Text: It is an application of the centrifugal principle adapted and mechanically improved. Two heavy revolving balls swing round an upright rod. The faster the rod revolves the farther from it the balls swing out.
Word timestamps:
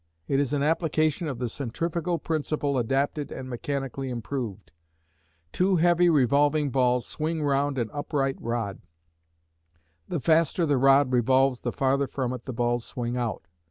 It 0.27 0.39
is 0.39 0.51
an 0.51 0.63
application 0.63 1.27
of 1.27 1.37
the 1.37 1.47
centrifugal 1.47 2.17
principle 2.17 2.79
adapted 2.79 3.31
and 3.31 3.47
mechanically 3.47 4.09
improved. 4.09 4.71
Two 5.51 5.75
heavy 5.75 6.09
revolving 6.09 6.71
balls 6.71 7.05
swing 7.05 7.43
round 7.43 7.77
an 7.77 7.91
upright 7.93 8.37
rod. 8.39 8.81
The 10.07 10.19
faster 10.19 10.65
the 10.65 10.79
rod 10.79 11.11
revolves 11.13 11.61
the 11.61 11.71
farther 11.71 12.07
from 12.07 12.33
it 12.33 12.45
the 12.45 12.51
balls 12.51 12.83
swing 12.83 13.15
out. 13.15 13.45